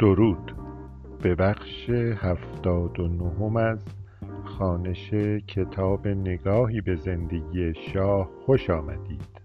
درود. 0.00 0.56
به 1.22 1.34
بخش 1.34 1.90
هفتاد 1.90 3.00
و 3.00 3.08
نهم 3.08 3.56
از 3.56 3.84
خوانش 4.44 5.14
کتاب 5.48 6.08
نگاهی 6.08 6.80
به 6.80 6.96
زندگی 6.96 7.74
شاه 7.74 8.30
خوش 8.46 8.70
آمدید. 8.70 9.40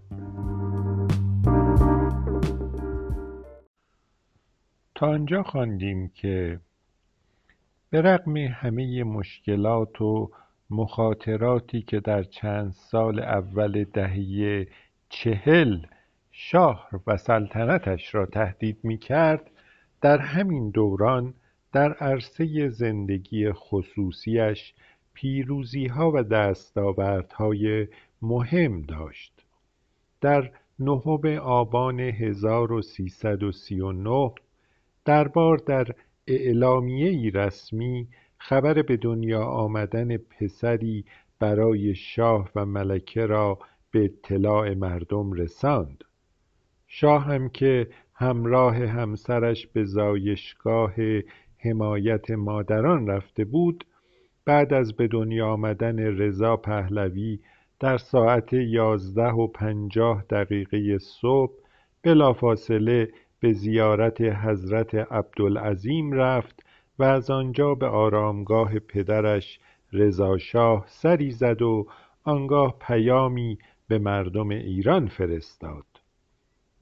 تا 4.94 5.06
آنجا 5.06 5.42
خواندیم 5.42 6.08
که 6.08 6.60
به 7.90 8.02
رغم 8.02 8.36
همه 8.36 9.04
مشکلات 9.04 10.00
و 10.00 10.30
مخاطراتی 10.70 11.82
که 11.82 12.00
در 12.00 12.22
چند 12.22 12.70
سال 12.72 13.20
اول 13.20 13.84
دهه 13.84 14.66
چهل 15.08 15.78
شاه 16.30 16.88
و 17.06 17.16
سلطنتش 17.16 18.14
را 18.14 18.26
تهدید 18.26 18.78
می 18.82 18.98
کرد 18.98 19.50
در 20.00 20.18
همین 20.18 20.70
دوران 20.70 21.34
در 21.72 21.92
عرصه 21.92 22.68
زندگی 22.68 23.52
خصوصیش 23.52 24.74
پیروزیها 25.14 26.12
و 26.14 26.22
دستاوردهای 26.22 27.88
مهم 28.22 28.82
داشت. 28.82 29.32
در 30.20 30.50
نهم 30.78 31.38
آبان 31.42 32.00
1339 32.00 34.32
دربار 35.04 35.56
در 35.56 35.86
اعلامیهای 36.26 37.30
رسمی 37.30 38.08
خبر 38.38 38.82
به 38.82 38.96
دنیا 38.96 39.44
آمدن 39.44 40.16
پسری 40.16 41.04
برای 41.38 41.94
شاه 41.94 42.50
و 42.54 42.66
ملکه 42.66 43.26
را 43.26 43.58
به 43.90 44.04
اطلاع 44.04 44.74
مردم 44.74 45.32
رساند. 45.32 46.04
شاه 46.86 47.24
هم 47.24 47.48
که 47.48 47.88
همراه 48.18 48.76
همسرش 48.76 49.66
به 49.66 49.84
زایشگاه 49.84 50.94
حمایت 51.58 52.30
مادران 52.30 53.06
رفته 53.06 53.44
بود 53.44 53.84
بعد 54.44 54.74
از 54.74 54.96
به 54.96 55.08
دنیا 55.08 55.48
آمدن 55.48 55.98
رضا 55.98 56.56
پهلوی 56.56 57.38
در 57.80 57.98
ساعت 57.98 58.52
یازده 58.52 59.30
و 59.30 59.46
پنجاه 59.46 60.24
دقیقه 60.30 60.98
صبح 60.98 61.52
بلافاصله 62.02 63.08
به 63.40 63.52
زیارت 63.52 64.20
حضرت 64.20 64.94
عبدالعظیم 64.94 66.12
رفت 66.12 66.66
و 66.98 67.04
از 67.04 67.30
آنجا 67.30 67.74
به 67.74 67.86
آرامگاه 67.86 68.78
پدرش 68.78 69.60
رضاشاه 69.92 70.84
سری 70.88 71.30
زد 71.30 71.62
و 71.62 71.86
آنگاه 72.24 72.76
پیامی 72.80 73.58
به 73.88 73.98
مردم 73.98 74.48
ایران 74.48 75.06
فرستاد. 75.06 75.86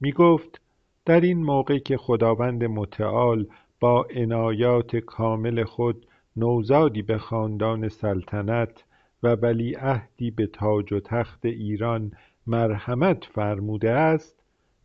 می 0.01 0.11
گفت 0.11 0.64
در 1.05 1.21
این 1.21 1.43
موقع 1.43 1.77
که 1.77 1.97
خداوند 1.97 2.63
متعال 2.63 3.47
با 3.79 4.07
عنایات 4.15 4.95
کامل 4.95 5.63
خود 5.63 6.05
نوزادی 6.35 7.01
به 7.01 7.17
خاندان 7.17 7.89
سلطنت 7.89 8.83
و 9.23 9.27
ولیعهدی 9.27 10.31
به 10.31 10.47
تاج 10.47 10.93
و 10.93 10.99
تخت 10.99 11.45
ایران 11.45 12.11
مرحمت 12.47 13.25
فرموده 13.25 13.91
است 13.91 14.43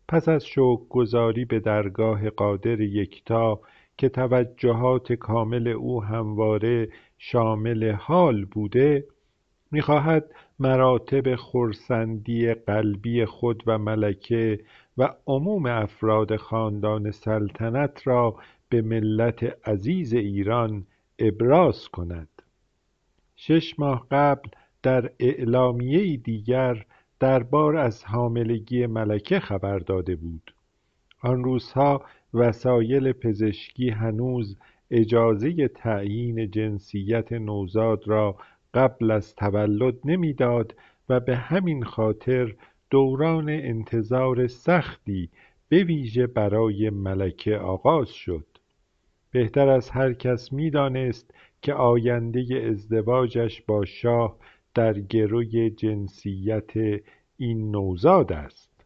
پس 0.08 0.28
از 0.28 0.46
شکرگزاری 0.46 1.44
به 1.44 1.60
درگاه 1.60 2.30
قادر 2.30 2.80
یکتا 2.80 3.60
که 3.98 4.08
توجهات 4.08 5.12
کامل 5.12 5.68
او 5.68 6.04
همواره 6.04 6.88
شامل 7.18 7.92
حال 7.92 8.44
بوده 8.44 9.04
می‌خواهد 9.70 10.30
مراتب 10.58 11.36
خرسندی 11.36 12.54
قلبی 12.54 13.24
خود 13.24 13.62
و 13.66 13.78
ملکه 13.78 14.60
و 15.00 15.08
عموم 15.26 15.66
افراد 15.66 16.36
خاندان 16.36 17.10
سلطنت 17.10 18.06
را 18.06 18.36
به 18.68 18.82
ملت 18.82 19.68
عزیز 19.68 20.14
ایران 20.14 20.86
ابراز 21.18 21.88
کند. 21.88 22.28
شش 23.36 23.78
ماه 23.78 24.06
قبل 24.10 24.48
در 24.82 25.10
اعلامیهای 25.20 26.16
دیگر 26.16 26.84
دربار 27.20 27.76
از 27.76 28.04
حاملگی 28.04 28.86
ملکه 28.86 29.40
خبر 29.40 29.78
داده 29.78 30.16
بود. 30.16 30.54
آن 31.22 31.44
روزها 31.44 32.04
وسایل 32.34 33.12
پزشکی 33.12 33.90
هنوز 33.90 34.56
اجازه 34.90 35.68
تعیین 35.68 36.50
جنسیت 36.50 37.32
نوزاد 37.32 38.08
را 38.08 38.36
قبل 38.74 39.10
از 39.10 39.34
تولد 39.34 39.94
نمی‌داد 40.04 40.74
و 41.08 41.20
به 41.20 41.36
همین 41.36 41.84
خاطر 41.84 42.54
دوران 42.90 43.48
انتظار 43.48 44.46
سختی 44.46 45.30
به 45.68 45.84
ویژه 45.84 46.26
برای 46.26 46.90
ملکه 46.90 47.56
آغاز 47.56 48.08
شد. 48.08 48.46
بهتر 49.30 49.68
از 49.68 49.90
هر 49.90 50.12
کس 50.12 50.52
می‌دانست 50.52 51.34
که 51.62 51.74
آینده 51.74 52.66
ازدواجش 52.70 53.62
با 53.62 53.84
شاه 53.84 54.36
در 54.74 55.00
گروی 55.00 55.70
جنسیت 55.70 56.70
این 57.36 57.70
نوزاد 57.70 58.32
است. 58.32 58.84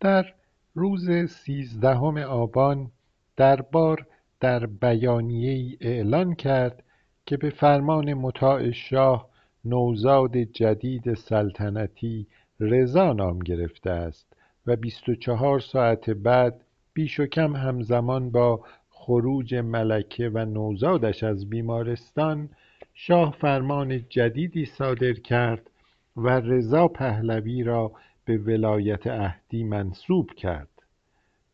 در 0.00 0.34
روز 0.74 1.10
سیزدهم 1.28 2.16
آبان 2.16 2.90
دربار 3.36 4.06
در 4.40 4.66
بیانیهای 4.66 5.76
اعلان 5.80 6.34
کرد 6.34 6.84
که 7.26 7.36
به 7.36 7.50
فرمان 7.50 8.14
مطاع 8.14 8.70
شاه 8.70 9.31
نوزاد 9.64 10.36
جدید 10.36 11.14
سلطنتی 11.14 12.26
رضا 12.60 13.12
نام 13.12 13.38
گرفته 13.38 13.90
است 13.90 14.36
و 14.66 14.76
بیست 14.76 15.08
و 15.08 15.14
چهار 15.14 15.60
ساعت 15.60 16.10
بعد 16.10 16.64
بیش 16.94 17.20
و 17.20 17.26
کم 17.26 17.56
همزمان 17.56 18.30
با 18.30 18.60
خروج 18.90 19.54
ملکه 19.54 20.28
و 20.28 20.44
نوزادش 20.44 21.22
از 21.22 21.50
بیمارستان 21.50 22.48
شاه 22.94 23.36
فرمان 23.40 24.08
جدیدی 24.08 24.64
صادر 24.64 25.12
کرد 25.12 25.70
و 26.16 26.28
رضا 26.28 26.88
پهلوی 26.88 27.62
را 27.62 27.92
به 28.24 28.38
ولایت 28.38 29.06
عهدی 29.06 29.64
منصوب 29.64 30.30
کرد. 30.30 30.68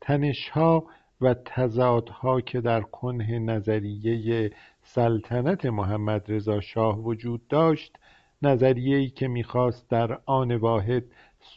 تنشها 0.00 0.84
و 1.20 1.34
تضادها 1.34 2.40
که 2.40 2.60
در 2.60 2.80
کنه 2.80 3.38
نظریه 3.38 4.50
سلطنت 4.90 5.66
محمدرضا 5.66 6.60
شاه 6.60 6.98
وجود 6.98 7.48
داشت 7.48 7.98
نظریهای 8.42 9.10
که 9.10 9.28
می‌خواست 9.28 9.90
در 9.90 10.20
آن 10.26 10.56
واحد 10.56 11.04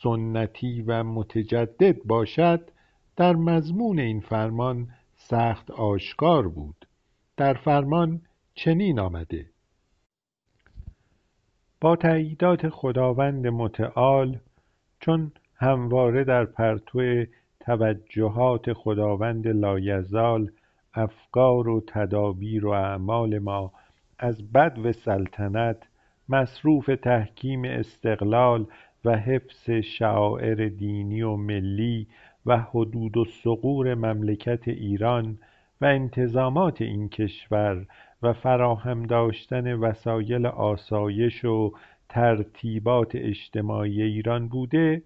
سنتی 0.04 0.82
و 0.82 1.04
متجدد 1.04 2.04
باشد 2.04 2.72
در 3.16 3.36
مضمون 3.36 4.00
این 4.00 4.20
فرمان 4.20 4.88
سخت 5.16 5.72
آشکار 5.72 6.48
بود. 6.48 6.88
در 7.38 7.54
فرمان 7.54 8.22
چنین 8.56 9.00
آمده 9.00 9.50
با 11.82 11.96
تأییدات 11.96 12.70
خداوند 12.70 13.48
متعال 13.48 14.40
چون 15.00 15.32
همواره 15.56 16.24
در 16.24 16.46
پرتو 16.46 17.26
توجهات 17.60 18.74
خداوند 18.74 19.48
لایزال 19.48 20.52
افکار 20.94 21.70
و 21.70 21.84
تدابیر 21.88 22.66
و 22.66 22.70
اعمال 22.70 23.40
ما 23.40 23.72
از 24.20 24.52
بدو 24.52 24.92
سلطنت 24.92 25.78
مصروف 26.30 26.90
تحکیم 27.02 27.66
استقلال 27.66 28.66
و 29.06 29.18
حفظ 29.18 29.70
شعائر 29.70 30.70
دینی 30.70 31.22
و 31.22 31.36
ملی 31.36 32.08
و 32.46 32.58
حدود 32.58 33.18
و 33.18 33.26
ثغور 33.26 33.96
مملکت 33.96 34.68
ایران 34.68 35.40
و 35.82 35.86
انتظامات 35.86 36.82
این 36.82 37.10
کشور 37.10 37.86
و 38.22 38.34
فراهم 38.34 39.04
داشتن 39.04 39.74
وسایل 39.74 40.46
آسایش 40.46 41.46
و 41.46 41.74
ترتیبات 42.10 43.12
اجتماعی 43.16 44.02
ایران 44.02 44.48
بوده 44.48 45.04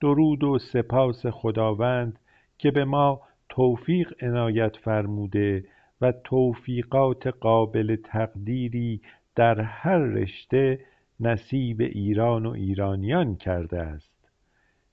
درود 0.00 0.44
و 0.44 0.58
سپاس 0.58 1.26
خداوند 1.26 2.18
که 2.58 2.70
به 2.70 2.84
ما 2.84 3.20
توفیق 3.50 4.12
عنایت 4.20 4.76
فرموده 4.76 5.64
و 6.00 6.12
توفیقات 6.24 7.26
قابل 7.26 7.96
تقدیری 8.04 9.00
در 9.36 9.60
هر 9.60 9.98
رشته 9.98 10.78
نصیب 11.20 11.80
ایران 11.80 12.46
و 12.46 12.50
ایرانیان 12.50 13.36
کرده 13.36 13.80
است. 13.80 14.20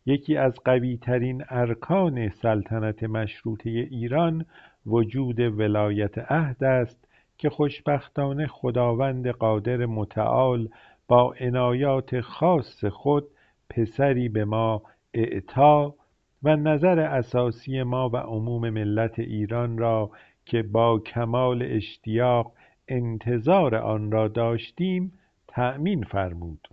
یکی 0.05 0.37
از 0.37 0.59
قویترین 0.65 1.43
ارکان 1.49 2.29
سلطنت 2.29 3.03
مشروطه 3.03 3.69
ایران 3.69 4.45
وجود 4.85 5.39
ولایت 5.39 6.17
عهد 6.17 6.63
است 6.63 7.07
که 7.37 7.49
خوشبختانه 7.49 8.47
خداوند 8.47 9.27
قادر 9.27 9.85
متعال 9.85 10.69
با 11.07 11.35
عنایات 11.39 12.21
خاص 12.21 12.85
خود 12.85 13.27
پسری 13.69 14.29
به 14.29 14.45
ما 14.45 14.81
اعطا 15.13 15.95
و 16.43 16.55
نظر 16.55 16.99
اساسی 16.99 17.83
ما 17.83 18.09
و 18.09 18.17
عموم 18.17 18.69
ملت 18.69 19.19
ایران 19.19 19.77
را 19.77 20.11
که 20.45 20.63
با 20.63 20.99
کمال 20.99 21.63
اشتیاق 21.63 22.53
انتظار 22.87 23.75
آن 23.75 24.11
را 24.11 24.27
داشتیم 24.27 25.13
تأمین 25.47 26.03
فرمود. 26.03 26.67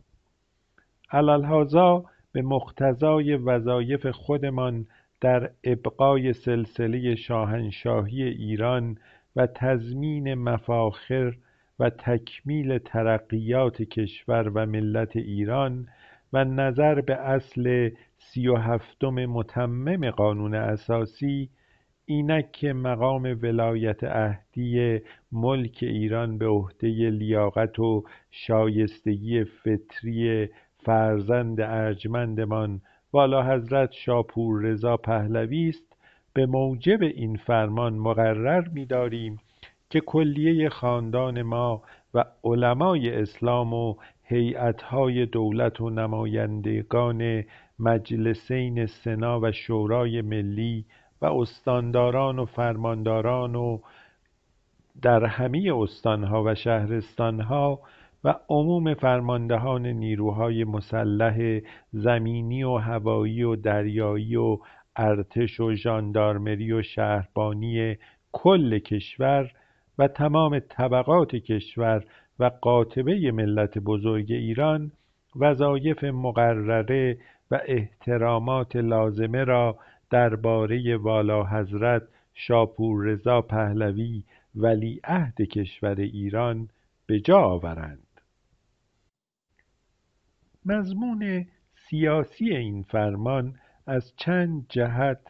علی 1.10 1.46
هذا 1.46 2.04
به 2.32 2.42
مقتضای 2.42 3.36
وظایف 3.36 4.06
خودمان 4.06 4.86
در 5.20 5.50
ابقای 5.64 6.32
سلسله 6.32 7.14
شاهنشاهی 7.14 8.22
ایران 8.22 8.98
و 9.36 9.46
تضمین 9.46 10.34
مفاخر 10.34 11.34
و 11.78 11.90
تکمیل 11.90 12.78
ترقیات 12.78 13.82
کشور 13.82 14.48
و 14.48 14.66
ملت 14.66 15.16
ایران 15.16 15.88
و 16.34 16.44
نظر 16.44 17.00
به 17.00 17.14
اصل 17.14 17.90
سی 18.18 18.48
و 18.48 18.56
هفتم 18.56 19.26
متمم 19.26 20.10
قانون 20.10 20.54
اساسی 20.54 21.48
اینک 22.06 22.52
که 22.52 22.72
مقام 22.72 23.38
ولایت 23.42 24.04
عهدی 24.04 25.00
ملک 25.32 25.78
ایران 25.82 26.38
به 26.38 26.46
عهده 26.46 26.88
لیاقت 27.10 27.78
و 27.78 28.04
شایستگی 28.30 29.44
فطری 29.44 30.48
فرزند 30.84 31.60
ارجمندمان 31.60 32.80
والاحضرت 33.12 33.92
شاپوررضا 33.92 34.96
پهلوی 34.96 35.68
است 35.68 35.96
به 36.32 36.46
موجب 36.46 37.02
این 37.02 37.36
فرمان 37.36 37.94
مقرر 37.94 38.68
می‌داریم 38.68 39.38
که 39.90 40.00
کلیه 40.00 40.68
خاندان 40.68 41.42
ما 41.42 41.82
و 42.14 42.24
علمای 42.44 43.10
اسلام 43.10 43.74
و 43.74 43.94
هیئتهای 44.24 45.26
دولت 45.26 45.80
و 45.80 45.90
نمایندگان 45.90 47.44
مجلسین 47.78 48.86
سنا 48.86 49.40
و 49.40 49.52
شورای 49.52 50.22
ملی 50.22 50.84
و 51.22 51.26
استانداران 51.26 52.38
و 52.38 52.44
فرمانداران 52.44 53.54
و 53.54 53.78
در 55.02 55.24
همه 55.24 55.72
استانها 55.76 56.42
و 56.44 56.54
شهرستانها 56.54 57.80
و 58.24 58.34
عموم 58.48 58.94
فرماندهان 58.94 59.86
نیروهای 59.86 60.64
مسلح 60.64 61.60
زمینی 61.92 62.64
و 62.64 62.76
هوایی 62.76 63.42
و 63.42 63.56
دریایی 63.56 64.36
و 64.36 64.58
ارتش 64.96 65.60
و 65.60 65.74
ژاندارمری 65.74 66.72
و 66.72 66.82
شهربانی 66.82 67.96
کل 68.32 68.78
کشور 68.78 69.50
و 69.98 70.08
تمام 70.08 70.58
طبقات 70.58 71.36
کشور 71.36 72.04
و 72.38 72.44
قاطبه 72.44 73.32
ملت 73.32 73.78
بزرگ 73.78 74.32
ایران 74.32 74.92
وظایف 75.36 76.04
مقرره 76.04 77.18
و 77.50 77.60
احترامات 77.66 78.76
لازمه 78.76 79.44
را 79.44 79.78
درباره 80.10 80.96
والاحضرت 80.96 82.02
شاپوررضا 82.34 83.40
پهلوی 83.42 84.24
ولیعهد 84.54 85.42
کشور 85.42 86.00
ایران 86.00 86.68
به 87.06 87.20
جا 87.20 87.38
آورند. 87.38 88.20
مضمون 90.66 91.46
سیاسی 91.74 92.50
این 92.50 92.82
فرمان 92.82 93.54
از 93.86 94.12
چند 94.16 94.66
جهت 94.68 95.20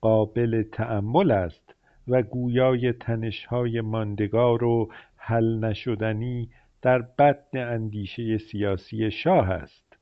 قابل 0.00 0.62
تأمل 0.62 1.30
است 1.30 1.74
و 2.08 2.22
گویای 2.22 2.92
تنشهای 2.92 3.80
ماندگار 3.80 4.64
و 4.64 4.92
حل 5.26 5.58
نشدنی 5.64 6.48
در 6.82 6.98
بطن 6.98 7.58
اندیشه 7.58 8.38
سیاسی 8.38 9.10
شاه 9.10 9.50
است 9.50 9.96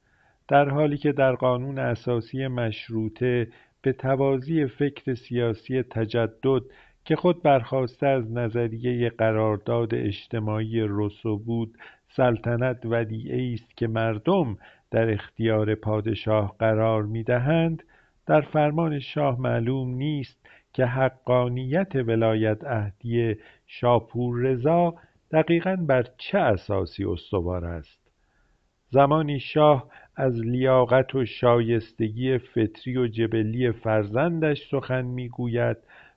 در 0.49 0.69
حالی 0.69 0.97
که 0.97 1.13
در 1.13 1.35
قانون 1.35 1.79
اساسی 1.79 2.47
مشروطه 2.47 3.49
به 3.83 3.93
توازی 3.93 4.67
فکر 4.67 5.15
سیاسی 5.15 5.83
تجدد 5.83 6.63
که 7.05 7.17
خود 7.17 7.43
برخواسته 7.43 8.07
از 8.07 8.33
نظریه 8.33 9.11
قرارداد 9.11 9.95
اجتماعی 9.95 10.81
روسو 10.81 11.39
بود 11.39 11.79
سلطنت 12.09 12.81
ودیعه 12.85 13.53
است 13.53 13.77
که 13.77 13.87
مردم 13.89 14.59
در 14.91 15.11
اختیار 15.11 15.75
پادشاه 15.75 16.57
قرار 16.59 17.03
می‌دهند 17.03 17.83
در 18.27 18.41
فرمان 18.41 18.99
شاه 18.99 19.41
معلوم 19.41 19.95
نیست 19.95 20.47
که 20.73 20.87
حقانیت 20.87 21.95
ولایت 21.95 22.65
عهدی 22.65 23.37
شاپوررضا 23.67 24.95
دقیقا 25.33 25.77
بر 25.77 26.07
چه 26.19 26.39
اساسی 26.39 27.05
استوار 27.05 27.65
است؟ 27.65 28.03
زمانی 28.91 29.41
شاه 29.41 29.89
از 30.17 30.41
لیاقت 30.41 31.15
و 31.15 31.25
شایستگی 31.25 32.39
فطری 32.39 32.97
و 32.97 33.07
جبلی 33.07 33.73
فرزندش 33.73 34.69
سخن 34.71 35.03
می‌گوید 35.03 35.77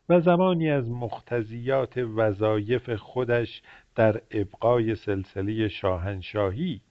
و 0.09 0.19
زمانی 0.19 0.69
از 0.69 0.91
مقتضیات 0.91 1.97
وظایف 1.97 2.89
خودش 2.89 3.61
در 3.95 4.21
ابقای 4.31 4.95
سلسله 4.95 5.67
شاهنشاهی 5.67 6.81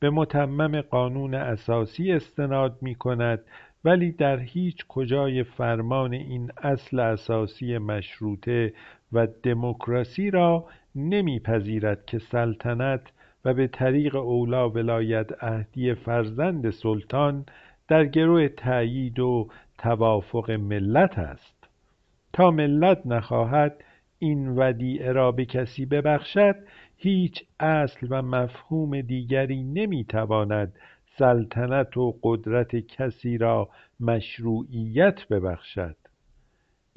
به 0.00 0.10
متمم 0.10 0.80
قانون 0.80 1.34
اساسی 1.34 2.12
استناد 2.12 2.78
می‌کند 2.80 3.44
ولی 3.84 4.12
در 4.12 4.38
هیچ 4.38 4.86
کجای 4.88 5.42
فرمان 5.42 6.12
این 6.12 6.50
اصل 6.62 7.00
اساسی 7.00 7.78
مشروطه 7.78 8.72
و 9.12 9.26
دموکراسی 9.42 10.30
را 10.30 10.64
نمیپذیرد 10.98 12.06
که 12.06 12.18
سلطنت 12.18 13.00
و 13.44 13.54
به 13.54 13.66
طریق 13.66 14.16
اولی 14.16 14.80
ولایت 14.80 15.44
عهدی 15.44 15.94
فرزند 15.94 16.70
سلطان 16.70 17.46
در 17.88 18.04
گرو 18.04 18.48
تأیید 18.48 19.18
و 19.18 19.48
توافق 19.78 20.50
ملت 20.50 21.18
است. 21.18 21.68
تا 22.32 22.50
ملت 22.50 23.06
نخواهد 23.06 23.84
این 24.18 24.48
ودیعه 24.48 25.12
را 25.12 25.32
به 25.32 25.44
کسی 25.44 25.86
ببخشد 25.86 26.56
هیچ 26.96 27.44
اصل 27.60 28.06
و 28.10 28.22
مفهوم 28.22 29.00
دیگری 29.00 29.62
نمی‌تواند 29.62 30.72
سلطنت 31.18 31.96
و 31.96 32.18
قدرت 32.22 32.76
کسی 32.76 33.38
را 33.38 33.68
مشروعیت 34.00 35.28
ببخشد. 35.28 35.96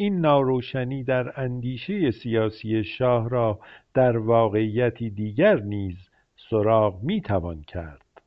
این 0.01 0.21
ناروشنی 0.21 1.03
در 1.03 1.41
اندیشه 1.41 2.11
سیاسی 2.11 2.83
شاه 2.83 3.29
را 3.29 3.59
در 3.93 4.17
واقعیتی 4.17 5.09
دیگر 5.09 5.59
نیز 5.59 6.09
سراغ 6.49 7.03
می‌توان 7.03 7.61
کرد. 7.61 8.21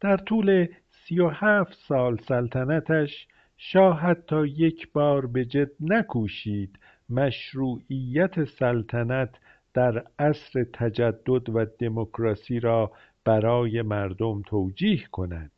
در 0.00 0.16
طول 0.16 0.66
سی 0.90 1.20
و 1.20 1.28
هفت 1.28 1.78
سال 1.88 2.16
سلطنتش 2.16 3.26
شاه 3.56 4.00
حتی 4.00 4.46
یک 4.46 4.92
بار 4.92 5.26
به 5.26 5.44
جد 5.44 5.70
نکوشید 5.80 6.78
مشروعیت 7.08 8.44
سلطنت 8.44 9.30
در 9.74 10.04
عصر 10.18 10.64
تجدد 10.72 11.48
و 11.48 11.64
دموکراسی 11.78 12.60
را 12.60 12.92
برای 13.24 13.82
مردم 13.82 14.42
توجیه 14.42 15.04
کند. 15.12 15.52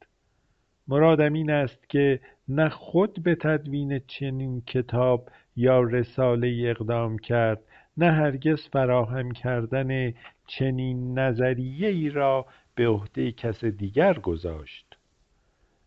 مرادم 0.89 1.33
این 1.33 1.51
است 1.51 1.89
که 1.89 2.21
نه 2.53 2.69
خود 2.69 3.23
به 3.23 3.35
تدوین 3.35 3.99
چنین 4.07 4.61
کتاب 4.61 5.29
یا 5.57 5.81
رساله 5.81 6.63
اقدام 6.67 7.19
کرد 7.19 7.61
نه 7.97 8.13
هرگز 8.13 8.69
فراهم 8.69 9.31
کردن 9.31 10.13
چنین 10.47 11.19
نظریه 11.19 11.89
ای 11.89 12.11
را 12.11 12.47
به 12.75 12.89
عهده 12.89 13.33
کس 13.33 13.65
دیگر 13.65 14.15
گذاشت. 14.19 14.97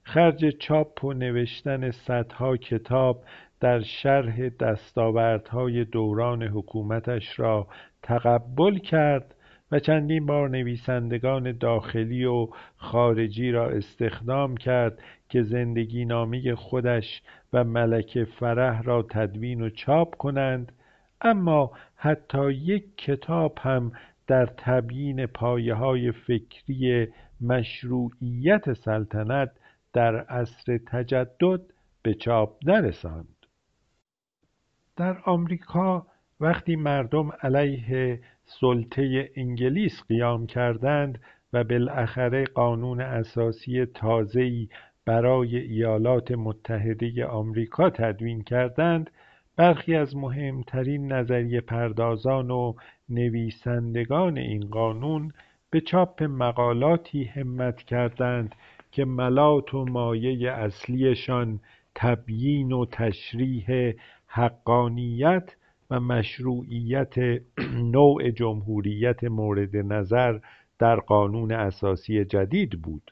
خرج 0.03 0.57
چاپ 0.57 1.03
و 1.03 1.13
نوشتن 1.13 1.91
صدها 1.91 2.57
کتاب 2.57 3.23
در 3.59 3.81
شرح 3.81 4.49
دستاوردهای 4.49 5.85
دوران 5.85 6.43
حکومتش 6.43 7.39
را 7.39 7.67
تقبل 8.01 8.77
کرد 8.77 9.35
و 9.71 9.79
چندین 9.79 10.25
بار 10.25 10.49
نویسندگان 10.49 11.51
داخلی 11.51 12.25
و 12.25 12.47
خارجی 12.77 13.51
را 13.51 13.69
استخدام 13.69 14.57
کرد 14.57 14.99
که 15.33 15.43
زندگی 15.43 16.05
نامه 16.05 16.55
خودش 16.55 17.21
و 17.53 17.63
ملک 17.63 18.23
فرح 18.23 18.81
را 18.81 19.05
تدوین 19.09 19.61
و 19.61 19.69
چاپ 19.69 20.15
کنند 20.15 20.71
اما 21.21 21.71
حتی 21.95 22.51
یک 22.51 22.97
کتاب 22.97 23.57
هم 23.61 23.91
در 24.27 24.45
تبیین 24.45 25.27
های 25.69 26.11
فکری 26.11 27.07
مشروعیت 27.41 28.73
سلطنت 28.73 29.51
در 29.93 30.15
عصر 30.15 30.77
تجدد 30.77 31.61
به 32.03 32.13
چاپ 32.13 32.57
نرساند. 32.65 33.45
در 34.95 35.17
آمریکا 35.25 36.07
وقتی 36.39 36.75
مردم 36.75 37.31
علیه 37.41 38.19
سلطه 38.45 39.31
انگلیس 39.35 40.03
قیام 40.07 40.45
کردند 40.47 41.21
و 41.53 41.63
بالاخره 41.63 42.43
قانون 42.43 43.01
اساسی 43.01 43.85
تازه‌ای 43.85 44.67
برای 45.05 45.57
ایالات 45.57 46.31
متحده 46.31 47.25
آمریکا 47.25 47.89
تدوین 47.89 48.41
کردند 48.41 49.09
برخی 49.55 49.95
از 49.95 50.15
مهمترین 50.15 51.11
نظریه 51.11 51.61
پردازان 51.61 52.51
و 52.51 52.73
نویسندگان 53.09 54.37
این 54.37 54.65
قانون 54.69 55.31
به 55.69 55.81
چاپ 55.81 56.23
مقالاتی 56.23 57.23
همت 57.23 57.77
کردند 57.77 58.55
که 58.91 59.05
ملات 59.05 59.73
و 59.73 59.85
مایه 59.85 60.51
اصلیشان 60.51 61.59
تبیین 61.95 62.71
و 62.71 62.85
تشریح 62.85 63.93
حقانیت 64.27 65.55
و 65.89 65.99
مشروعیت 65.99 67.15
نوع 67.95 68.29
جمهوریت 68.31 69.23
مورد 69.23 69.75
نظر 69.75 70.39
در 70.79 70.95
قانون 70.95 71.51
اساسی 71.51 72.25
جدید 72.25 72.81
بود. 72.81 73.11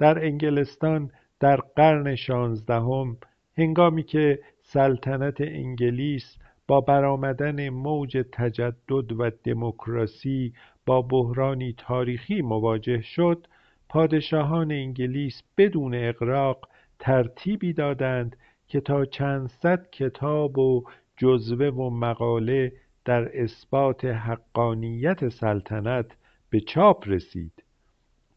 در 0.00 0.24
انگلستان 0.24 1.10
در 1.40 1.56
قرن 1.56 2.14
شانزدهم 2.14 3.16
هنگامی 3.58 4.02
که 4.02 4.38
سلطنت 4.62 5.40
انگلیس 5.40 6.38
با 6.68 6.80
برآمدن 6.80 7.68
موج 7.68 8.24
تجدد 8.32 9.12
و 9.12 9.30
دموکراسی 9.44 10.52
با 10.86 11.02
بحرانی 11.02 11.74
تاریخی 11.78 12.42
مواجه 12.42 13.00
شد 13.00 13.46
پادشاهان 13.88 14.72
انگلیس 14.72 15.42
بدون 15.58 15.94
اغراق 15.94 16.68
ترتیبی 16.98 17.72
دادند 17.72 18.36
که 18.68 18.80
تا 18.80 19.04
چند 19.04 19.46
صد 19.48 19.90
کتاب 19.90 20.58
و 20.58 20.84
جزوه 21.16 21.66
و 21.66 21.90
مقاله 21.90 22.72
در 23.04 23.42
اثبات 23.42 24.04
حقانیت 24.04 25.28
سلطنت 25.28 26.16
به 26.50 26.60
چاپ 26.60 27.08
رسید. 27.08 27.52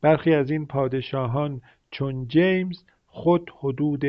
برخی 0.03 0.33
از 0.33 0.51
این 0.51 0.65
پادشاهان 0.65 1.61
چون 1.91 2.27
جیمز 2.27 2.83
خود 3.05 3.51
حدود 3.59 4.03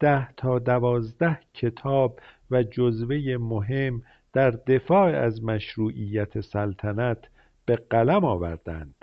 ده 0.00 0.32
تا 0.36 0.58
دوازده 0.58 1.38
کتاب 1.54 2.20
و 2.50 2.62
جزوه 2.62 3.36
مهم 3.40 4.02
در 4.32 4.50
دفاع 4.50 5.16
از 5.16 5.44
مشروعیت 5.44 6.40
سلطنت 6.40 7.18
به 7.66 7.76
قلم 7.76 8.24
آوردند. 8.24 8.94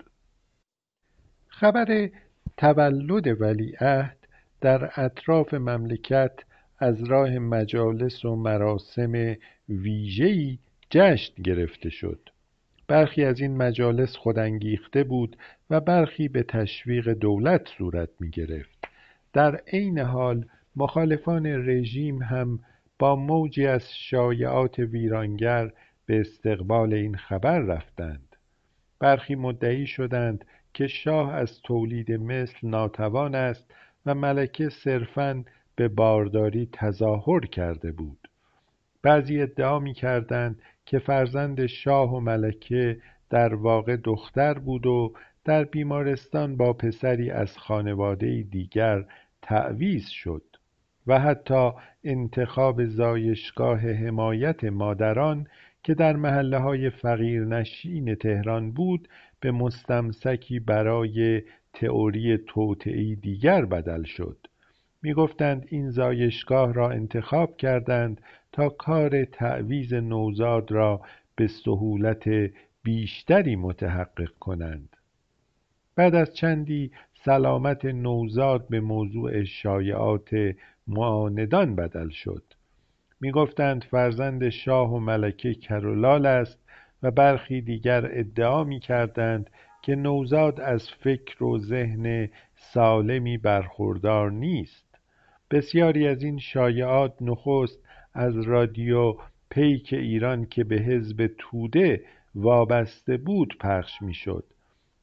خبر 1.48 2.10
تولد 2.56 3.40
ولیعهد 3.40 4.16
در 4.60 4.90
اطراف 4.96 5.54
مملکت 5.54 6.32
از 6.78 7.04
راه 7.04 7.30
مجالس 7.38 8.24
و 8.24 8.36
مراسم 8.36 9.36
ویژه‌ای 9.68 10.58
جشن 10.90 11.42
گرفته 11.42 11.90
شد. 11.90 12.28
برخی 12.88 13.24
از 13.24 13.40
این 13.40 13.56
مجالس 13.56 14.16
خودانگیخته 14.16 15.04
بود 15.04 15.36
و 15.70 15.80
برخی 15.80 16.28
به 16.28 16.42
تشویق 16.42 17.08
دولت 17.08 17.68
صورت 17.78 18.08
می 18.20 18.30
گرفت. 18.30 18.84
در 19.32 19.56
عین 19.56 19.98
حال 19.98 20.46
مخالفان 20.76 21.46
رژیم 21.46 22.22
هم 22.22 22.58
با 22.98 23.16
موجی 23.16 23.66
از 23.66 23.94
شایعات 23.94 24.78
ویرانگر 24.78 25.72
به 26.06 26.20
استقبال 26.20 26.94
این 26.94 27.16
خبر 27.16 27.58
رفتند. 27.58 28.36
برخی 28.98 29.34
مدعی 29.34 29.86
شدند 29.86 30.44
که 30.74 30.86
شاه 30.86 31.34
از 31.34 31.60
تولید 31.62 32.12
مثل 32.12 32.58
ناتوان 32.62 33.34
است 33.34 33.74
و 34.06 34.14
ملکه 34.14 34.68
صرفا 34.68 35.44
به 35.76 35.88
بارداری 35.88 36.68
تظاهر 36.72 37.40
کرده 37.40 37.92
بود. 37.92 38.28
بعضی 39.02 39.42
ادعا 39.42 39.78
می 39.78 39.94
کردند 39.94 40.62
که 40.86 40.98
فرزند 40.98 41.66
شاه 41.66 42.14
و 42.14 42.20
ملکه 42.20 43.00
در 43.30 43.54
واقع 43.54 43.96
دختر 43.96 44.54
بود 44.54 44.86
و 44.86 45.12
در 45.44 45.64
بیمارستان 45.64 46.56
با 46.56 46.72
پسری 46.72 47.30
از 47.30 47.58
خانواده 47.58 48.42
دیگر 48.42 49.04
تعویز 49.42 50.08
شد 50.08 50.42
و 51.06 51.20
حتی 51.20 51.70
انتخاب 52.04 52.84
زایشگاه 52.84 53.80
حمایت 53.80 54.64
مادران 54.64 55.46
که 55.82 55.94
در 55.94 56.16
محله 56.16 56.58
های 56.58 56.90
فقیرنشین 56.90 58.14
تهران 58.14 58.72
بود 58.72 59.08
به 59.40 59.50
مستمسکی 59.50 60.58
برای 60.60 61.42
تئوری 61.72 62.38
توطئه‌ای 62.38 63.14
دیگر 63.14 63.64
بدل 63.64 64.02
شد. 64.02 64.46
می‌گفتند 65.02 65.66
این 65.68 65.90
زایشگاه 65.90 66.72
را 66.72 66.90
انتخاب 66.90 67.56
کردند 67.56 68.20
تا 68.52 68.68
کار 68.68 69.24
تعویز 69.24 69.94
نوزاد 69.94 70.72
را 70.72 71.00
به 71.36 71.46
سهولت 71.46 72.24
بیشتری 72.82 73.56
متحقق 73.56 74.30
کنند. 74.40 74.96
بعد 75.96 76.14
از 76.14 76.34
چندی 76.34 76.90
سلامت 77.24 77.84
نوزاد 77.84 78.68
به 78.68 78.80
موضوع 78.80 79.44
شایعات 79.44 80.30
معاندان 80.86 81.76
بدل 81.76 82.08
شد. 82.08 82.42
می‌گفتند 83.20 83.84
فرزند 83.84 84.48
شاه 84.48 84.94
و 84.94 84.98
ملکه 84.98 85.54
کرولال 85.54 86.26
است 86.26 86.58
و 87.02 87.10
برخی 87.10 87.60
دیگر 87.60 88.10
ادعا 88.12 88.64
می‌کردند 88.64 89.50
که 89.82 89.94
نوزاد 89.94 90.60
از 90.60 90.88
فکر 90.90 91.44
و 91.44 91.58
ذهن 91.58 92.28
سالمی 92.54 93.38
برخوردار 93.38 94.30
نیست. 94.30 94.98
بسیاری 95.50 96.08
از 96.08 96.22
این 96.22 96.38
شایعات 96.38 97.14
نخست 97.20 97.78
از 98.14 98.40
رادیو 98.40 99.16
پیک 99.50 99.92
ایران 99.92 100.46
که 100.46 100.64
به 100.64 100.76
حزب 100.76 101.30
توده 101.38 102.04
وابسته 102.34 103.16
بود 103.16 103.56
پخش 103.60 104.02
می‌شد. 104.02 104.44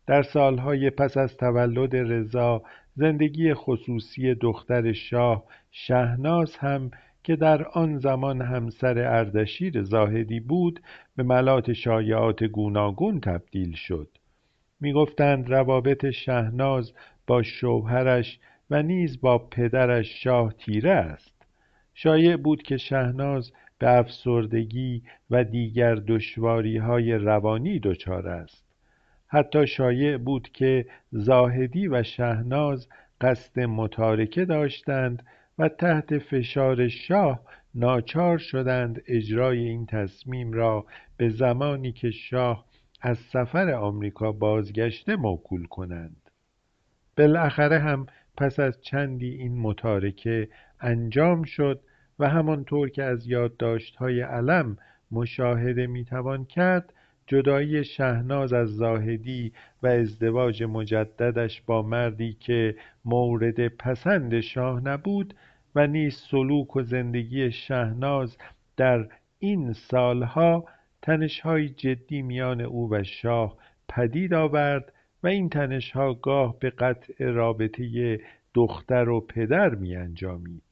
در 0.08 0.24
سالهای 0.24 0.90
پس 0.90 1.18
از 1.18 1.38
تولد 1.38 1.96
رضا 1.96 2.64
زندگی 2.96 3.54
خصوصی 3.54 4.36
دختر 4.36 4.94
شاه 4.94 5.44
شهناز 5.72 6.56
هم 6.56 6.92
که 7.24 7.36
در 7.36 7.68
آن 7.68 7.98
زمان 7.98 8.42
همسر 8.42 9.00
اردشیر 9.00 9.84
زاهدی 9.84 10.40
بود 10.40 10.80
به 11.16 11.24
ملات 11.24 11.74
شایعات 11.74 12.44
گوناگون 12.44 13.20
تبدیل 13.20 13.76
شد. 13.76 14.08
می‌گفتند 14.80 15.50
روابط 15.50 16.10
شهناز 16.10 16.94
با 17.28 17.44
شوهرش 17.44 18.40
و 18.70 18.84
نیز 18.84 19.22
با 19.22 19.38
پدرش 19.38 20.24
شاه 20.24 20.54
تیره 20.54 20.92
است. 20.92 21.46
شایع 21.94 22.38
بود 22.38 22.64
که 22.64 22.78
شهناز 22.78 23.52
به 23.80 23.90
افسردگی 23.90 25.04
و 25.30 25.44
دیگر 25.44 25.96
دشواریهای 25.96 27.14
روانی 27.14 27.80
دچار 27.80 28.28
است. 28.28 28.67
حتی 29.28 29.68
شایع 29.68 30.18
بود 30.18 30.50
که 30.50 30.86
زاهدی 31.12 31.88
و 31.88 32.04
شهناز 32.04 32.88
قصد 33.22 33.60
متارکه 33.60 34.46
داشتند 34.46 35.24
و 35.58 35.70
تحت 35.70 36.18
فشار 36.18 36.88
شاه 36.88 37.42
ناچار 37.76 38.38
شدند 38.38 39.02
اجرای 39.08 39.60
این 39.60 39.86
تصمیم 39.86 40.54
را 40.54 40.86
به 41.18 41.30
زمانی 41.30 41.92
که 41.92 42.12
شاه 42.12 42.66
از 43.02 43.18
سفر 43.18 43.72
آمریکا 43.72 44.32
بازگشته 44.32 45.16
موکول 45.16 45.66
کنند. 45.66 46.30
بالاخره 47.18 47.80
هم 47.80 48.06
پس 48.38 48.60
از 48.60 48.82
چندی 48.82 49.30
این 49.30 49.60
متارکه 49.60 50.50
انجام 50.80 51.44
شد 51.44 51.82
و 52.20 52.30
همانطور 52.30 52.90
که 52.90 53.04
از 53.04 53.28
یادداشت‌های 53.28 54.22
علم 54.22 54.78
مشاهده 55.12 55.88
می‌توان 55.88 56.46
کرد 56.46 56.94
جدایی 57.28 57.84
شهناز 57.84 58.54
از 58.54 58.76
زاهدی 58.76 59.54
و 59.84 59.88
ازدواج 59.88 60.64
مجددش 60.64 61.62
با 61.62 61.82
مردی 61.82 62.34
که 62.34 62.76
مورد 63.06 63.68
پسند 63.68 64.40
شاه 64.40 64.82
نبود 64.82 65.34
و 65.76 65.88
نیز 65.88 66.16
سلوک 66.16 66.76
و 66.76 66.82
زندگی 66.82 67.52
شهناز 67.52 68.38
در 68.78 69.08
این 69.40 69.74
سالها 69.74 70.66
تنشهای 71.02 71.70
جدی 71.70 72.22
میان 72.22 72.62
او 72.62 72.90
و 72.92 73.04
شاه 73.04 73.58
پدید 73.90 74.34
آورد 74.34 74.94
و 75.24 75.28
این 75.28 75.50
تنشها 75.50 76.14
گاه 76.14 76.60
به 76.60 76.70
قطع 76.70 77.26
رابطه 77.26 78.20
دختر 78.54 79.10
و 79.10 79.22
پدر 79.22 79.76
می 79.76 79.96
انجامید 79.96 80.64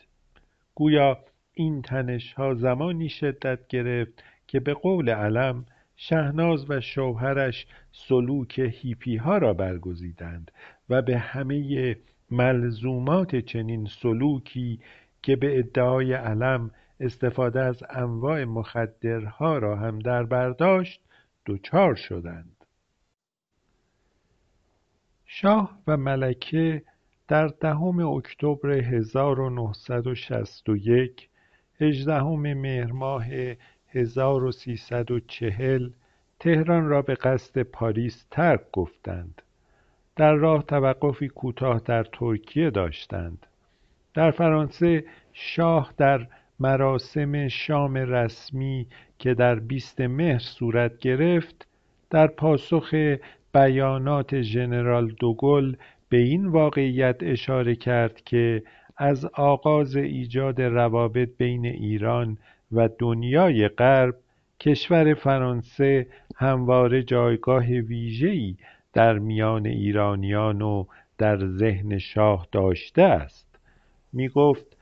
گویا 0.76 1.20
این 1.54 1.82
تنشها 1.82 2.54
زمانی 2.54 3.10
شدت 3.10 3.68
گرفت 3.68 4.24
که 4.48 4.60
به 4.60 4.74
قول 4.74 5.10
علم 5.10 5.66
شهناز 5.96 6.70
و 6.70 6.82
شوهرش 6.82 7.68
سلوک 7.92 8.60
هیپی 8.60 9.16
ها 9.16 9.38
را 9.38 9.54
برگزیدند 9.54 10.52
و 10.90 11.02
به 11.02 11.18
همه 11.18 11.96
ملزومات 12.32 13.36
چنین 13.36 13.86
سلوکی 13.86 14.80
که 15.22 15.36
به 15.36 15.60
ادعای 15.60 16.14
علم 16.14 16.72
استفاده 17.00 17.62
از 17.62 17.84
انواع 17.90 18.44
مخدرها 18.44 19.58
را 19.58 19.75
هم 19.75 20.00
در 20.00 20.24
برداشت 20.24 21.02
دچار 21.46 21.96
شدند. 21.96 22.66
شاه 25.25 25.80
و 25.88 25.98
ملکه 25.98 26.84
در 27.28 27.48
دهم 27.48 28.00
اکتبر 28.00 28.72
1961 28.72 31.30
هجدهم 31.80 32.54
مهر 32.54 32.92
ماه 32.92 33.25
1340 33.96 35.90
تهران 36.40 36.88
را 36.88 37.02
به 37.02 37.16
قصد 37.16 37.62
پاریس 37.62 38.25
ترک 38.32 38.62
گفتند. 38.74 39.42
در 40.16 40.34
راه 40.34 40.64
توقفی 40.64 41.28
کوتاه 41.28 41.82
در 41.86 42.04
ترکیه 42.04 42.70
داشتند. 42.70 43.46
در 44.14 44.32
فرانسه 44.32 45.06
شاه 45.34 45.94
در 45.98 46.28
مراسم 46.60 47.48
شام 47.48 47.98
رسمی 47.98 48.88
که 49.20 49.34
در 49.34 49.56
بیست 49.56 50.02
مهر 50.02 50.40
صورت 50.40 50.98
گرفت 50.98 51.68
در 52.10 52.28
پاسخ 52.28 52.94
بیانات 53.54 54.42
ژنرال 54.42 55.08
دوگل 55.08 55.75
به 56.10 56.18
این 56.18 56.48
واقعیت 56.48 57.16
اشاره 57.22 57.75
کرد 57.75 58.22
که 58.22 58.64
از 58.98 59.25
آغاز 59.25 59.96
ایجاد 59.96 60.62
روابط 60.62 61.30
بین 61.38 61.66
ایران 61.66 62.38
و 62.75 62.89
دنیای 63.00 63.67
غرب 63.67 64.15
کشور 64.60 65.13
فرانسه 65.13 66.08
همواره 66.36 67.03
جایگاه 67.03 67.65
ویژه‌ای 67.65 68.55
در 68.94 69.20
میان 69.20 69.65
ایرانیان 69.65 70.62
و 70.62 70.86
در 71.17 71.48
ذهن 71.48 71.98
شاه 71.98 72.48
داشته 72.51 73.01
است. 73.01 73.60
می 74.13 74.29
گفت 74.29 74.77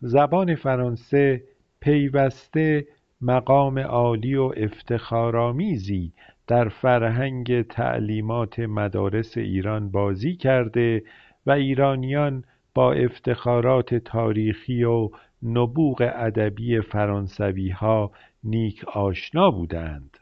زبان 0.00 0.54
فرانسه 0.54 1.42
پیوسته 1.80 2.86
مقام 3.20 3.78
عالی 3.78 4.34
و 4.34 4.52
افتخارآمیزی 4.56 6.12
در 6.46 6.68
فرهنگ 6.68 7.62
تعلیمات 7.62 8.58
مدارس 8.58 9.38
ایران 9.38 9.90
بازی 9.90 10.36
کرده 10.36 11.02
و 11.46 11.50
ایرانیان 11.50 12.44
با 12.74 12.92
افتخارات 12.92 13.94
تاریخی 13.94 14.84
و 14.84 15.10
نبوغ 15.42 16.10
ادبی 16.14 16.80
فرانسویها 16.80 18.12
نیک 18.44 18.84
آشنا 18.84 19.50
بودند. 19.50 20.16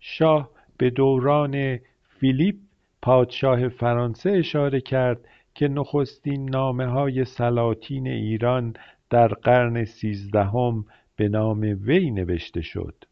شاه 0.00 0.50
به 0.78 0.90
دوران 0.90 1.78
فیلیپ 2.20 2.56
پادشاه 3.02 3.68
فرانسه 3.68 4.30
اشاره 4.30 4.80
کرد 4.80 5.20
که 5.54 5.68
نخستین 5.68 6.50
نامه 6.50 6.86
های 6.86 7.24
سلاطین 7.24 8.06
ایران 8.06 8.74
در 9.10 9.28
قرن 9.28 9.84
سیزدهم 9.84 10.84
به 11.16 11.28
نام 11.28 11.60
وی 11.60 12.10
نوشته 12.10 12.60
شد. 12.60 13.04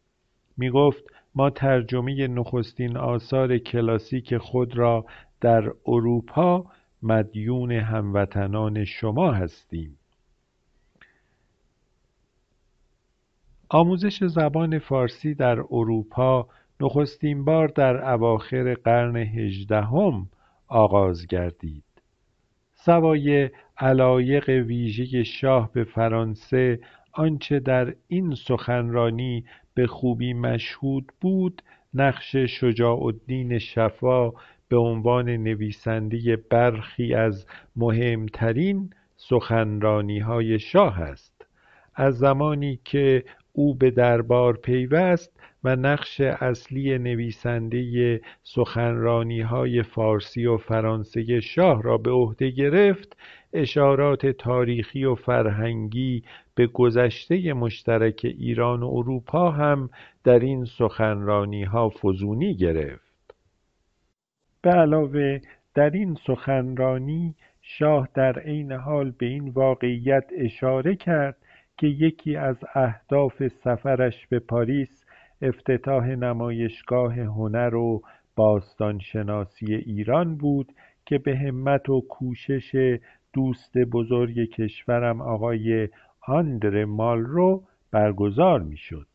می 0.57 0.69
گفت 0.69 1.03
ما 1.35 1.49
ترجمه 1.49 2.27
نخستین 2.27 2.97
آثار 2.97 3.57
کلاسیک 3.57 4.37
خود 4.37 4.77
را 4.77 5.05
در 5.41 5.71
اروپا 5.85 6.65
مدیون 7.03 7.71
هموطنان 7.71 8.85
شما 8.85 9.31
هستیم. 9.31 9.97
آموزش 13.69 14.23
زبان 14.23 14.79
فارسی 14.79 15.33
در 15.33 15.59
اروپا 15.59 16.47
نخستین 16.79 17.45
بار 17.45 17.67
در 17.67 18.13
اواخر 18.13 18.73
قرن 18.73 19.15
هجدهم 19.15 20.29
آغاز 20.67 21.27
گردید. 21.27 21.83
سوای 22.73 23.49
علایق 23.77 24.49
ویژه 24.49 25.23
شاه 25.23 25.71
به 25.73 25.83
فرانسه 25.83 26.79
آنچه 27.13 27.59
در 27.59 27.93
این 28.07 28.35
سخنرانی 28.35 29.45
به 29.73 29.87
خوبی 29.87 30.33
مشهود 30.33 31.11
بود 31.21 31.61
نقش 31.93 32.35
شجاعالدین 32.35 33.59
شفا 33.59 34.31
به 34.69 34.77
عنوان 34.77 35.29
نویسنده 35.29 36.35
برخی 36.35 37.13
از 37.13 37.45
مهمترین 37.75 38.89
های 40.25 40.59
شاه 40.59 40.99
است. 40.99 41.45
از 41.95 42.17
زمانی 42.17 42.79
که 42.83 43.23
او 43.59 43.75
به 43.75 43.91
دربار 43.91 44.57
پیوست 44.57 45.39
و 45.63 45.75
نقش 45.75 46.21
اصلی 46.21 46.97
نویسنده 46.97 48.21
های 49.49 49.83
فارسی 49.83 50.45
و 50.45 50.57
فرانسه 50.57 51.39
شاه 51.39 51.81
را 51.83 51.97
به 51.97 52.11
عهده 52.11 52.49
گرفت 52.49 53.17
اشارات 53.53 54.25
تاریخی 54.25 55.03
و 55.03 55.15
فرهنگی 55.15 56.23
به 56.55 56.67
گذشته 56.67 57.53
مشترک 57.53 58.21
ایران 58.23 58.83
و 58.83 58.89
اروپا 58.93 59.51
هم 59.51 59.89
در 60.23 60.39
این 60.39 60.65
ها 61.65 61.89
فزونی 61.89 62.55
گرفت. 62.55 63.35
به 64.61 64.69
علاوه 64.69 65.39
در 65.75 65.89
این 65.89 66.17
سخنرانی 66.27 67.35
شاه 67.61 68.09
در 68.13 68.39
عین 68.39 68.71
حال 68.71 69.11
به 69.11 69.25
این 69.25 69.49
واقعیت 69.49 70.25
اشاره 70.37 70.95
کرد 70.95 71.37
که 71.77 71.87
یکی 71.87 72.35
از 72.35 72.57
اهداف 72.73 73.47
سفرش 73.47 74.27
به 74.27 74.39
پاریس 74.39 75.05
افتتاح 75.41 76.07
نمایشگاه 76.07 77.13
هنر 77.13 77.75
و 77.75 78.01
باستانشناسی 78.35 79.75
ایران 79.75 80.35
بود 80.37 80.71
که 81.05 81.17
به 81.17 81.37
همت 81.37 81.89
و 81.89 82.01
کوشش 82.01 82.99
دوست 83.33 83.77
بزرگ 83.77 84.49
کشورم 84.49 85.21
آقای 85.21 85.89
آندر 86.27 86.85
مالرو 86.85 87.63
برگزار 87.91 88.61
می‌شد. 88.61 89.07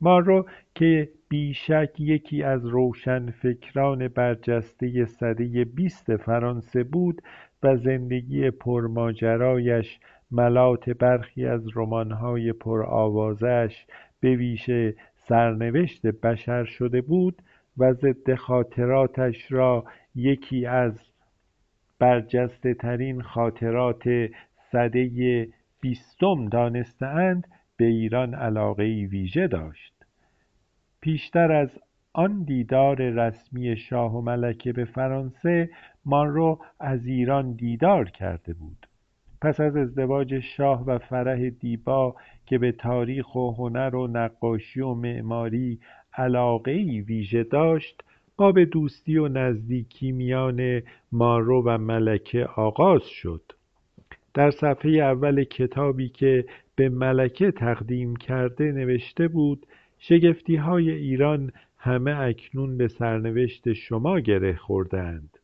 مالرو 0.00 0.46
که 0.74 1.08
بیشک 1.28 1.90
یکی 1.98 2.42
از 2.42 2.66
روشنفکران 2.66 4.08
برجسته 4.08 5.04
سده 5.04 5.64
بیست 5.64 6.16
فرانسه 6.16 6.84
بود 6.84 7.22
و 7.62 7.76
زندگی 7.76 8.50
پرماجرایش 8.50 9.98
ملات 10.32 10.90
برخی 10.90 11.46
از 11.46 11.62
رمانهای 11.74 12.52
پرآوازش 12.52 13.86
به 14.20 14.36
ویژه 14.36 14.94
سرنوشت 15.28 16.06
بشر 16.06 16.64
شده 16.64 17.00
بود 17.00 17.42
و 17.78 17.92
ضد 17.92 18.34
خاطراتش 18.34 19.52
را 19.52 19.84
یکی 20.14 20.66
از 20.66 20.92
برجسته 21.98 22.74
ترین 22.74 23.22
خاطرات 23.22 24.02
سده 24.72 25.48
بیستم 25.80 26.48
دانستهاند 26.48 27.46
به 27.76 27.84
ایران 27.84 28.34
علاقه 28.34 28.82
ویژه 28.84 29.46
داشت. 29.46 29.94
پیشتر 31.00 31.52
از 31.52 31.68
آن 32.12 32.42
دیدار 32.42 32.96
رسمی 32.96 33.76
شاه 33.76 34.16
و 34.16 34.20
ملکه 34.20 34.72
به 34.72 34.84
فرانسه 34.84 35.70
مانرو 36.04 36.58
از 36.80 37.06
ایران 37.06 37.52
دیدار 37.52 38.10
کرده 38.10 38.52
بود. 38.52 38.86
پس 39.42 39.60
از 39.60 39.76
ازدواج 39.76 40.40
شاه 40.40 40.84
و 40.86 40.98
فرح 40.98 41.48
دیبا 41.48 42.14
که 42.46 42.58
به 42.58 42.72
تاریخ 42.72 43.34
و 43.34 43.50
هنر 43.50 43.94
و 43.94 44.06
نقاشی 44.06 44.80
و 44.80 44.94
معماری 44.94 45.78
علاقهای 46.14 47.00
ویژه 47.00 47.44
داشت 47.44 48.04
باب 48.36 48.64
دوستی 48.64 49.18
و 49.18 49.28
نزدیکی 49.28 50.12
میان 50.12 50.82
مارو 51.12 51.62
و 51.66 51.78
ملکه 51.78 52.44
آغاز 52.44 53.02
شد. 53.02 53.42
در 54.34 54.50
صفحه 54.50 54.90
اول 54.90 55.44
کتابی 55.44 56.08
که 56.08 56.44
به 56.76 56.88
ملکه 56.88 57.50
تقدیم 57.50 58.16
کرده 58.16 58.72
نوشته 58.72 59.28
بود 59.28 59.66
شگفتی 59.98 60.56
های 60.56 60.90
ایران 60.90 61.52
همه 61.78 62.20
اکنون 62.20 62.76
به 62.76 62.88
سرنوشت 62.88 63.72
شما 63.72 64.20
گره 64.20 64.56
خوردند. 64.56 65.38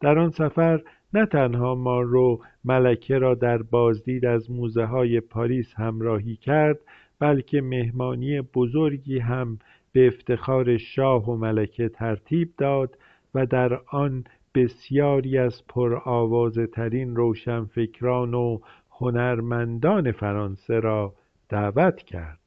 در 0.00 0.18
آن 0.18 0.30
سفر 0.30 0.80
نه 1.14 1.26
تنها 1.26 1.74
مارو 1.74 2.40
ملکه 2.64 3.18
را 3.18 3.34
در 3.34 3.62
بازدید 3.62 4.26
از 4.26 4.50
موزه 4.50 4.84
های 4.84 5.20
پاریس 5.20 5.74
همراهی 5.76 6.36
کرد 6.36 6.78
بلکه 7.18 7.60
مهمانی 7.60 8.40
بزرگی 8.40 9.18
هم 9.18 9.58
به 9.92 10.06
افتخار 10.06 10.76
شاه 10.76 11.30
و 11.30 11.36
ملکه 11.36 11.88
ترتیب 11.88 12.52
داد 12.58 12.98
و 13.34 13.46
در 13.46 13.80
آن 13.90 14.24
بسیاری 14.54 15.38
از 15.38 15.66
پرآوازه 15.68 16.66
ترین 16.66 17.16
روشنفکران 17.16 18.34
و 18.34 18.58
هنرمندان 18.90 20.12
فرانسه 20.12 20.80
را 20.80 21.14
دعوت 21.48 21.96
کرد. 21.96 22.38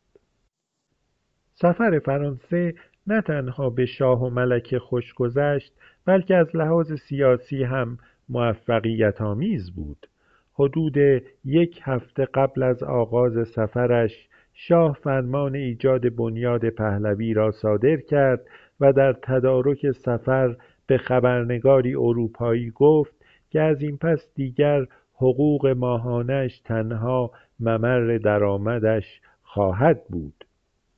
سفر 1.53 1.99
فرانسه 1.99 2.73
نه 3.07 3.21
تنها 3.21 3.69
به 3.69 3.85
شاه 3.85 4.23
و 4.23 4.29
ملکه 4.29 4.79
خوش 4.79 5.13
گذشت 5.13 5.73
بلکه 6.05 6.35
از 6.35 6.55
لحاظ 6.55 6.93
سیاسی 6.93 7.63
هم 7.63 7.97
موفقیت 8.29 9.21
آمیز 9.21 9.71
بود. 9.71 10.07
حدود 10.53 10.97
یک 11.45 11.79
هفته 11.83 12.25
قبل 12.33 12.63
از 12.63 12.83
آغاز 12.83 13.47
سفرش 13.47 14.27
شاه 14.53 14.97
فرمان 15.03 15.55
ایجاد 15.55 16.15
بنیاد 16.15 16.69
پهلوی 16.69 17.33
را 17.33 17.51
صادر 17.51 17.97
کرد 17.97 18.41
و 18.79 18.93
در 18.93 19.13
تدارک 19.13 19.91
سفر 19.91 20.55
به 20.87 20.97
خبرنگاری 20.97 21.95
اروپایی 21.95 22.71
گفت 22.75 23.15
که 23.49 23.61
از 23.61 23.81
این 23.81 23.97
پس 23.97 24.27
دیگر 24.35 24.85
حقوق 25.15 25.67
ماهانش 25.67 26.59
تنها 26.59 27.31
ممر 27.59 28.17
درآمدش 28.17 29.21
خواهد 29.43 30.03
بود. 30.09 30.45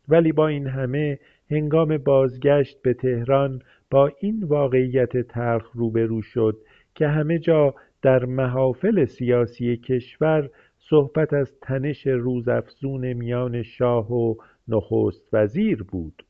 ولی 0.09 0.31
با 0.31 0.47
این 0.47 0.67
همه 0.67 1.19
هنگام 1.51 1.97
بازگشت 1.97 2.81
به 2.81 2.93
تهران 2.93 3.61
با 3.91 4.11
این 4.19 4.43
واقعیت 4.43 5.17
تلخ 5.17 5.71
روبرو 5.73 6.21
شد 6.21 6.57
که 6.97 7.07
همه 7.07 7.39
جا 7.39 7.75
در 8.01 8.25
محافل 8.25 9.05
سیاسی 9.05 9.77
کشور 9.77 10.49
صحبت 10.77 11.33
از 11.33 11.59
تنش 11.61 12.07
روزافزون 12.07 13.13
میان 13.13 13.63
شاه 13.63 14.13
و 14.13 14.35
نخست 14.67 15.33
وزیر 15.33 15.83
بود. 15.83 16.23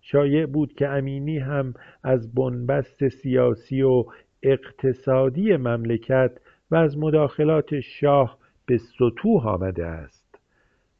شایع 0.00 0.46
بود 0.46 0.72
که 0.72 0.88
امینی 0.88 1.38
هم 1.38 1.74
از 2.04 2.34
بنبست 2.34 3.08
سیاسی 3.08 3.82
و 3.82 4.04
اقتصادی 4.42 5.56
مملکت 5.56 6.38
و 6.70 6.76
از 6.76 6.98
مداخلات 6.98 7.80
شاه 7.80 8.38
به 8.66 8.78
سطوح 8.78 9.48
آمده 9.48 9.86
است. 9.86 10.38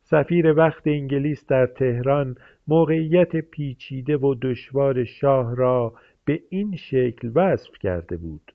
سفیر 0.03 0.53
وقت 0.53 0.87
انگلیس 0.87 1.47
در 1.47 1.67
تهران 1.67 2.37
موقعیت 2.69 3.37
پیچیده 3.37 4.17
و 4.17 4.35
دشوار 4.43 5.05
شاه 5.05 5.57
را 5.57 5.95
به 6.25 6.41
این 6.49 6.77
شکل 6.77 7.31
وصف 7.35 7.71
کرده 7.81 8.17
بود. 8.17 8.54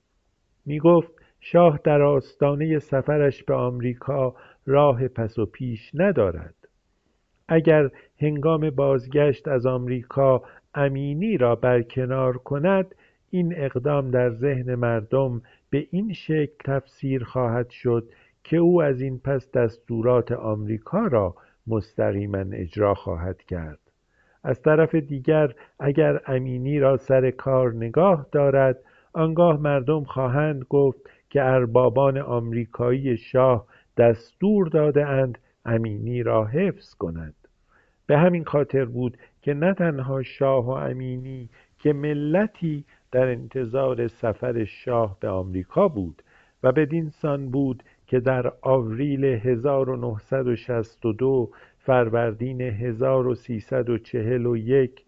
می 0.66 0.78
گفت 0.78 1.12
شاه 1.40 1.80
در 1.84 2.02
آستانه 2.02 2.78
سفرش 2.78 3.42
به 3.42 3.54
آمریکا 3.54 4.34
راه 4.66 5.08
پس 5.08 5.38
و 5.38 5.46
پیش 5.46 5.90
ندارد. 5.94 6.54
اگر 7.48 7.90
هنگام 8.18 8.70
بازگشت 8.70 9.48
از 9.48 9.66
آمریکا 9.66 10.42
امینی 10.74 11.36
را 11.36 11.54
برکنار 11.54 12.38
کند 12.38 12.94
این 13.30 13.54
اقدام 13.56 14.10
در 14.10 14.30
ذهن 14.30 14.74
مردم 14.74 15.42
به 15.70 15.86
این 15.90 16.12
شکل 16.12 16.54
تفسیر 16.64 17.24
خواهد 17.24 17.70
شد 17.70 18.08
که 18.44 18.56
او 18.56 18.82
از 18.82 19.00
این 19.00 19.18
پس 19.18 19.50
دستورات 19.50 20.32
آمریکا 20.32 21.06
را 21.06 21.34
مستقیما 21.66 22.44
اجرا 22.52 22.94
خواهد 22.94 23.42
کرد. 23.42 23.78
از 24.44 24.62
طرف 24.62 24.94
دیگر 24.94 25.54
اگر 25.78 26.20
امینی 26.26 26.78
را 26.78 26.96
سر 26.96 27.30
کار 27.30 27.74
نگاه 27.74 28.26
دارد 28.32 28.78
آنگاه 29.12 29.60
مردم 29.60 30.04
خواهند 30.04 30.64
گفت 30.68 31.00
که 31.30 31.44
اربابان 31.44 32.18
آمریکایی 32.18 33.16
شاه 33.16 33.66
دستور 33.96 34.68
داده 34.68 35.06
اند 35.06 35.38
امینی 35.64 36.22
را 36.22 36.44
حفظ 36.44 36.94
کند 36.94 37.34
به 38.06 38.18
همین 38.18 38.44
خاطر 38.44 38.84
بود 38.84 39.16
که 39.42 39.54
نه 39.54 39.74
تنها 39.74 40.22
شاه 40.22 40.66
و 40.66 40.70
امینی 40.70 41.48
که 41.78 41.92
ملتی 41.92 42.84
در 43.12 43.26
انتظار 43.26 44.08
سفر 44.08 44.64
شاه 44.64 45.16
به 45.20 45.28
آمریکا 45.28 45.88
بود 45.88 46.22
و 46.62 46.72
بدین 46.72 47.08
سان 47.08 47.50
بود 47.50 47.82
که 48.06 48.20
در 48.20 48.52
آوریل 48.62 49.24
1962 49.24 51.50
فروردین 51.78 52.60
1341 52.60 55.04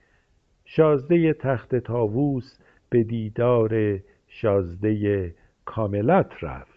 شازده 0.64 1.32
تخت 1.32 1.76
تاووس 1.76 2.58
به 2.92 3.02
دیدار 3.04 4.00
شازده 4.28 5.34
کاملت 5.64 6.44
رفت. 6.44 6.71